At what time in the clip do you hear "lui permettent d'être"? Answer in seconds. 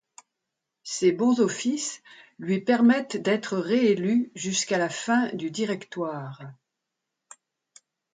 2.39-3.55